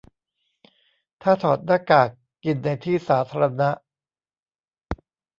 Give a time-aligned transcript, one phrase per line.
[1.23, 2.09] ถ้าถอดหน้ากาก
[2.43, 3.69] กินในที่สาธารณะ